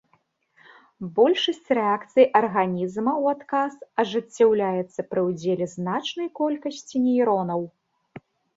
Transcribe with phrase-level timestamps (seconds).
[1.19, 3.73] Большасць рэакцый арганізма ў адказ
[4.05, 7.61] ажыццяўляецца пры ўдзеле значнай колькасці нейронаў.